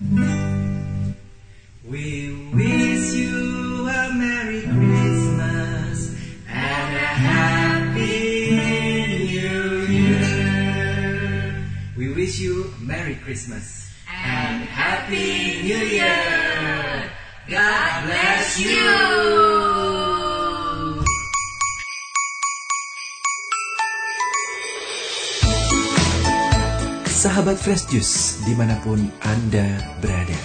[0.00, 0.32] We
[2.54, 6.16] wish you a Merry Christmas
[6.48, 10.86] and a Happy New Year.
[11.98, 17.10] We wish you Merry Christmas and Happy New Year.
[17.48, 19.39] God bless you.
[27.20, 30.40] Sahabat Fresh Juice di mana pun Anda berada.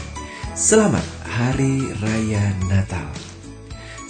[0.59, 3.07] Selamat Hari Raya Natal.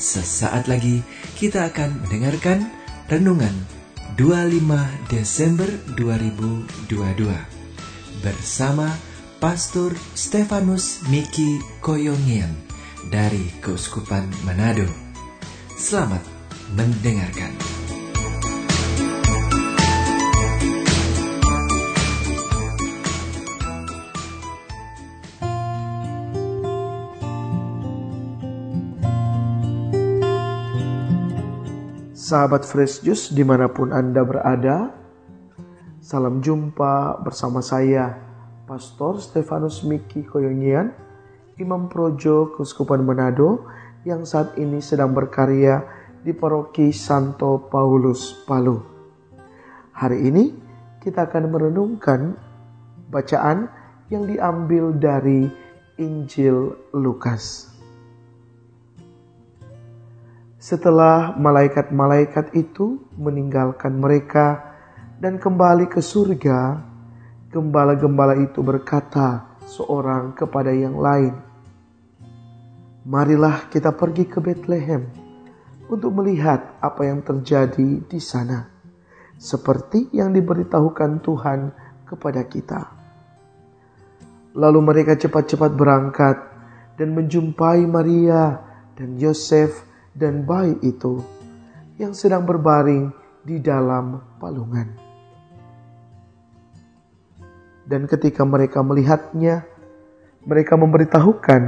[0.01, 1.05] Sesaat lagi
[1.37, 2.65] kita akan mendengarkan
[3.05, 3.53] Renungan
[4.17, 4.65] 25
[5.13, 8.89] Desember 2022 bersama
[9.37, 12.49] Pastor Stefanus Miki Koyongian
[13.13, 14.89] dari Keuskupan Manado.
[15.77, 16.25] Selamat
[16.73, 17.84] mendengarkan.
[32.25, 34.89] Sahabat Fresh Juice di mana pun Anda berada,
[36.01, 38.17] salam jumpa bersama saya,
[38.65, 40.89] Pastor Stefanus Miki Koyongian,
[41.61, 43.69] Imam Projo Kuskupan Manado
[44.09, 45.85] yang saat ini sedang berkarya
[46.25, 48.81] di Paroki Santo Paulus Palu.
[49.93, 50.49] Hari ini
[51.05, 52.33] kita akan merenungkan
[53.13, 53.69] bacaan
[54.09, 55.45] yang diambil dari
[56.01, 57.74] Injil Lukas.
[60.65, 64.73] Setelah malaikat-malaikat itu meninggalkan mereka
[65.21, 66.81] dan kembali ke surga,
[67.53, 71.37] gembala-gembala itu berkata seorang kepada yang lain,
[73.05, 75.05] "Marilah kita pergi ke Bethlehem
[75.85, 78.65] untuk melihat apa yang terjadi di sana,
[79.37, 81.59] seperti yang diberitahukan Tuhan
[82.09, 82.81] kepada kita."
[84.57, 86.37] Lalu mereka cepat-cepat berangkat
[86.97, 88.65] dan menjumpai Maria
[88.97, 91.19] dan Yosef dan bayi itu
[91.99, 93.11] yang sedang berbaring
[93.43, 94.87] di dalam palungan.
[97.85, 99.61] Dan ketika mereka melihatnya,
[100.41, 101.63] mereka memberitahukan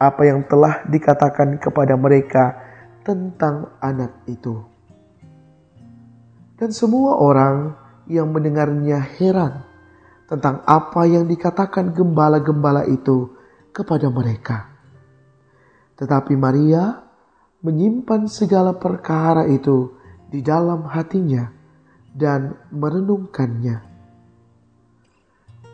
[0.00, 2.56] apa yang telah dikatakan kepada mereka
[3.04, 4.64] tentang anak itu.
[6.56, 7.76] Dan semua orang
[8.08, 9.68] yang mendengarnya heran
[10.24, 13.36] tentang apa yang dikatakan gembala-gembala itu
[13.76, 14.72] kepada mereka.
[16.00, 17.03] Tetapi Maria
[17.64, 19.88] menyimpan segala perkara itu
[20.28, 21.48] di dalam hatinya
[22.12, 23.80] dan merenungkannya.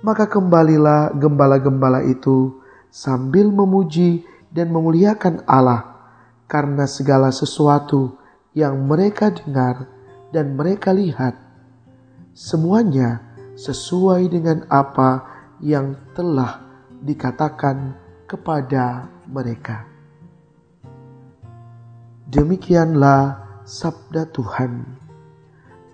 [0.01, 5.99] Maka kembalilah gembala-gembala itu sambil memuji dan memuliakan Allah
[6.47, 8.17] karena segala sesuatu
[8.55, 9.91] yang mereka dengar
[10.31, 11.37] dan mereka lihat.
[12.33, 13.21] Semuanya
[13.59, 15.27] sesuai dengan apa
[15.61, 16.65] yang telah
[17.03, 19.90] dikatakan kepada mereka.
[22.31, 24.87] Demikianlah sabda Tuhan.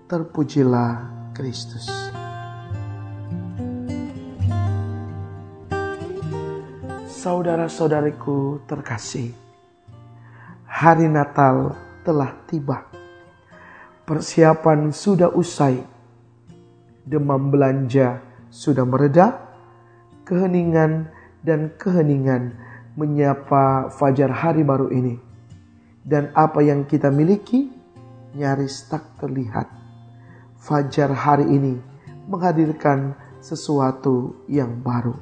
[0.05, 1.89] Terpujilah Kristus.
[7.09, 9.33] Saudara-saudariku terkasih,
[10.69, 11.73] hari Natal
[12.05, 12.85] telah tiba.
[14.05, 15.81] Persiapan sudah usai.
[17.01, 18.21] Demam belanja
[18.53, 19.41] sudah mereda.
[20.21, 21.09] Keheningan
[21.41, 22.53] dan keheningan
[22.93, 25.26] menyapa fajar hari baru ini
[26.07, 27.67] dan apa yang kita miliki
[28.31, 29.67] nyaris tak terlihat.
[30.55, 31.75] Fajar hari ini
[32.31, 33.11] menghadirkan
[33.43, 35.15] sesuatu yang baru.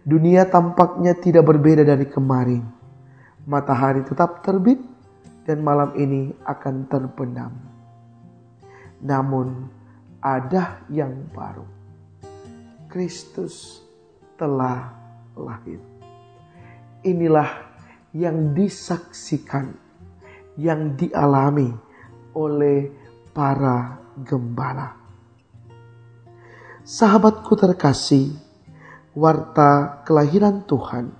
[0.00, 2.64] Dunia tampaknya tidak berbeda dari kemarin.
[3.44, 4.80] Matahari tetap terbit
[5.44, 7.52] dan malam ini akan terbenam.
[9.04, 9.68] Namun
[10.24, 11.64] ada yang baru.
[12.88, 13.84] Kristus
[14.40, 14.92] telah
[15.36, 15.78] lahir.
[17.06, 17.69] Inilah
[18.10, 19.70] yang disaksikan,
[20.58, 21.70] yang dialami
[22.34, 22.90] oleh
[23.30, 24.98] para gembala.
[26.82, 28.34] Sahabatku terkasih,
[29.14, 31.14] warta kelahiran Tuhan,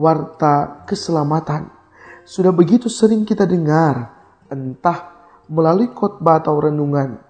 [0.00, 1.68] warta keselamatan
[2.28, 4.12] sudah begitu sering kita dengar,
[4.52, 5.16] entah
[5.48, 7.20] melalui khotbah atau renungan,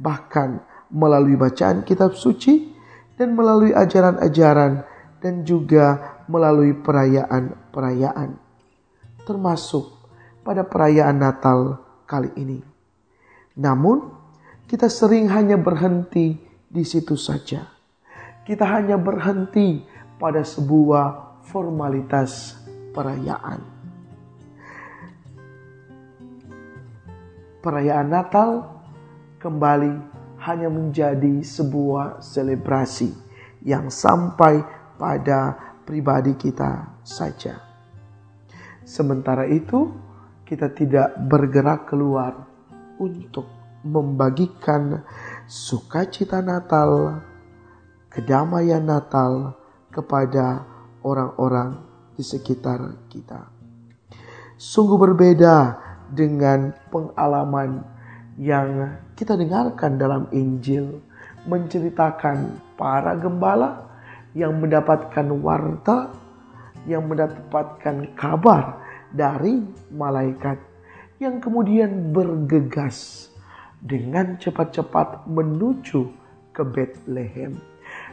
[0.00, 2.72] bahkan melalui bacaan kitab suci
[3.20, 4.80] dan melalui ajaran-ajaran
[5.20, 8.30] dan juga melalui perayaan-perayaan,
[9.26, 9.90] termasuk
[10.46, 12.62] pada perayaan Natal kali ini.
[13.58, 14.14] Namun,
[14.70, 16.38] kita sering hanya berhenti
[16.70, 17.66] di situ saja.
[18.46, 19.82] Kita hanya berhenti
[20.16, 22.54] pada sebuah formalitas
[22.94, 23.60] perayaan.
[27.60, 28.64] Perayaan Natal
[29.42, 29.92] kembali
[30.40, 33.12] hanya menjadi sebuah selebrasi
[33.60, 34.64] yang sampai
[34.96, 37.58] pada pribadi kita saja.
[38.84, 39.90] Sementara itu,
[40.46, 42.46] kita tidak bergerak keluar
[42.98, 43.46] untuk
[43.86, 45.06] membagikan
[45.46, 47.22] sukacita Natal,
[48.10, 49.56] kedamaian Natal
[49.94, 50.66] kepada
[51.06, 51.80] orang-orang
[52.18, 53.48] di sekitar kita.
[54.60, 55.80] Sungguh berbeda
[56.12, 57.80] dengan pengalaman
[58.36, 61.00] yang kita dengarkan dalam Injil
[61.48, 63.89] menceritakan para gembala
[64.34, 66.14] yang mendapatkan warta,
[66.86, 68.78] yang mendapatkan kabar
[69.10, 70.70] dari malaikat
[71.20, 73.28] yang kemudian bergegas
[73.76, 76.08] dengan cepat-cepat menuju
[76.56, 77.60] ke Bethlehem.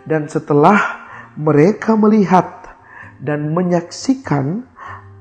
[0.04, 1.08] Dan setelah
[1.40, 2.68] mereka melihat
[3.24, 4.68] dan menyaksikan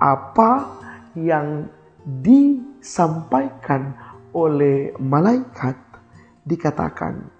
[0.02, 0.66] apa
[1.14, 1.70] yang
[2.02, 3.94] disampaikan
[4.34, 5.78] oleh malaikat,
[6.42, 7.30] dikatakan,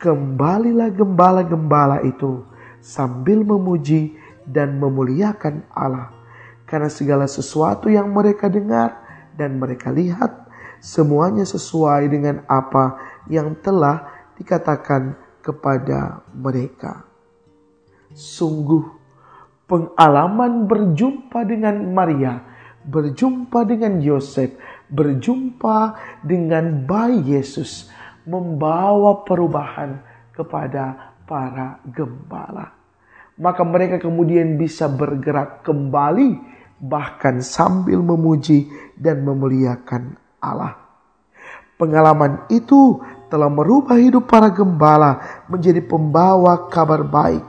[0.00, 2.42] "Kembalilah gembala-gembala itu
[2.82, 6.10] sambil memuji dan memuliakan Allah,
[6.66, 8.98] karena segala sesuatu yang mereka dengar
[9.38, 10.50] dan mereka lihat,
[10.82, 12.98] semuanya sesuai dengan apa
[13.30, 17.06] yang telah dikatakan kepada mereka."
[18.12, 18.84] Sungguh,
[19.70, 22.44] pengalaman berjumpa dengan Maria,
[22.82, 24.52] berjumpa dengan Yosef,
[24.90, 25.96] berjumpa
[26.26, 27.88] dengan bayi Yesus,
[28.26, 30.02] membawa perubahan
[30.34, 32.76] kepada para gembala.
[33.40, 36.36] Maka mereka kemudian bisa bergerak kembali,
[36.76, 38.68] bahkan sambil memuji
[39.00, 40.76] dan memuliakan Allah.
[41.80, 43.00] Pengalaman itu
[43.32, 47.48] telah merubah hidup para gembala menjadi pembawa kabar baik,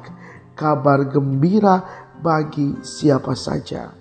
[0.56, 3.92] kabar gembira bagi siapa saja.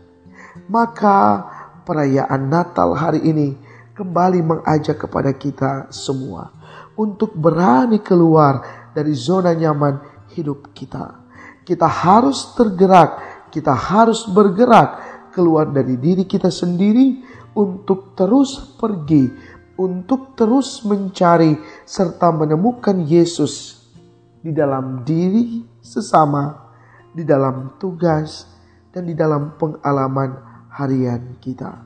[0.71, 1.43] Maka
[1.83, 3.59] perayaan Natal hari ini
[3.99, 6.55] kembali mengajak kepada kita semua
[6.95, 11.25] untuk berani keluar dari zona nyaman hidup kita.
[11.65, 15.01] Kita harus tergerak, kita harus bergerak
[15.33, 17.25] keluar dari diri kita sendiri
[17.57, 19.29] untuk terus pergi,
[19.81, 21.57] untuk terus mencari
[21.89, 23.85] serta menemukan Yesus
[24.43, 26.73] di dalam diri sesama,
[27.13, 28.49] di dalam tugas,
[28.93, 30.37] dan di dalam pengalaman
[30.77, 31.81] harian kita.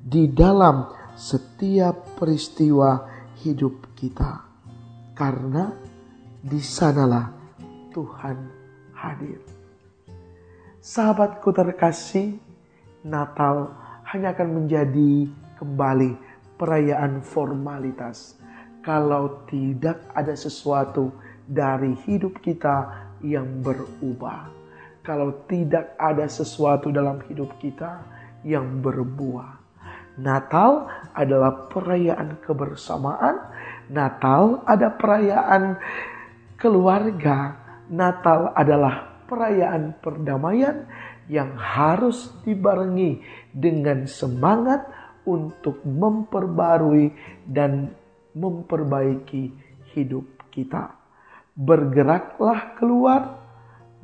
[0.00, 3.04] Di dalam setiap peristiwa
[3.44, 4.48] hidup kita.
[5.12, 5.68] Karena
[6.40, 7.28] di sanalah
[7.92, 8.36] Tuhan
[8.96, 9.40] hadir.
[10.80, 12.40] Sahabatku terkasih,
[13.04, 13.76] Natal
[14.08, 15.28] hanya akan menjadi
[15.60, 16.16] kembali
[16.56, 18.40] perayaan formalitas
[18.80, 21.12] kalau tidak ada sesuatu
[21.44, 22.88] dari hidup kita
[23.20, 24.48] yang berubah.
[25.04, 28.00] Kalau tidak ada sesuatu dalam hidup kita
[28.44, 29.60] yang berbuah.
[30.20, 33.40] Natal adalah perayaan kebersamaan.
[33.88, 35.80] Natal ada perayaan
[36.60, 37.56] keluarga.
[37.90, 40.86] Natal adalah perayaan perdamaian
[41.26, 43.18] yang harus dibarengi
[43.50, 44.86] dengan semangat
[45.26, 47.10] untuk memperbarui
[47.46, 47.90] dan
[48.34, 49.50] memperbaiki
[49.94, 50.94] hidup kita.
[51.58, 53.42] Bergeraklah keluar,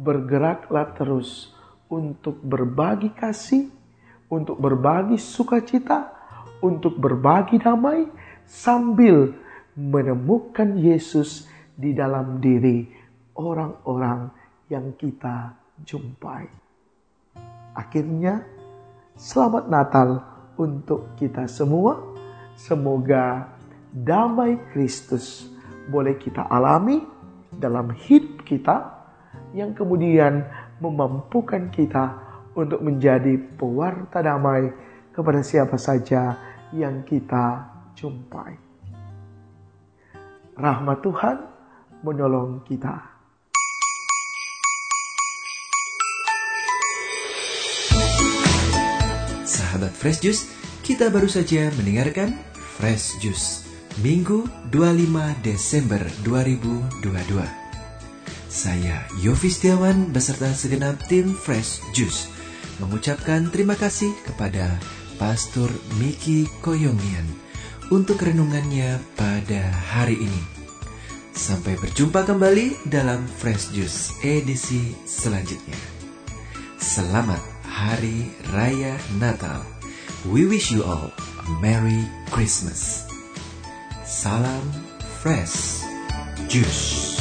[0.02, 1.54] bergeraklah terus
[1.86, 3.70] untuk berbagi kasih,
[4.26, 6.10] untuk berbagi sukacita,
[6.58, 8.10] untuk berbagi damai,
[8.46, 9.30] sambil
[9.78, 11.46] menemukan Yesus
[11.76, 12.88] di dalam diri
[13.36, 14.32] orang-orang
[14.72, 15.52] yang kita
[15.84, 16.48] jumpai.
[17.76, 18.40] Akhirnya,
[19.14, 20.24] selamat Natal
[20.56, 22.00] untuk kita semua.
[22.56, 23.52] Semoga
[23.92, 25.52] damai Kristus
[25.92, 27.04] boleh kita alami
[27.52, 28.96] dalam hidup kita
[29.52, 30.48] yang kemudian
[30.80, 32.24] memampukan kita
[32.56, 34.72] untuk menjadi pewarta damai
[35.12, 36.36] kepada siapa saja
[36.72, 38.56] yang kita jumpai.
[40.56, 41.55] Rahmat Tuhan
[42.06, 43.18] menolong kita.
[49.46, 50.42] Sahabat Fresh Juice,
[50.86, 53.66] kita baru saja mendengarkan Fresh Juice
[54.04, 57.40] Minggu 25 Desember 2022.
[58.52, 62.28] Saya Yofi Setiawan beserta segenap tim Fresh Juice
[62.80, 64.68] mengucapkan terima kasih kepada
[65.16, 67.24] Pastor Miki Koyongian
[67.88, 70.55] untuk renungannya pada hari ini.
[71.36, 75.76] Sampai berjumpa kembali dalam Fresh Juice edisi selanjutnya.
[76.80, 78.24] Selamat Hari
[78.56, 79.60] Raya Natal.
[80.24, 83.04] We wish you all a Merry Christmas.
[84.08, 84.64] Salam
[85.20, 85.84] Fresh
[86.48, 87.20] Juice.